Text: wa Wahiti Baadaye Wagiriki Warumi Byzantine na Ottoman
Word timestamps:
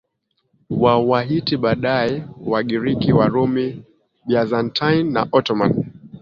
wa 0.83 0.93
Wahiti 1.09 1.55
Baadaye 1.63 2.13
Wagiriki 2.51 3.09
Warumi 3.17 3.67
Byzantine 4.29 5.09
na 5.13 5.21
Ottoman 5.37 5.71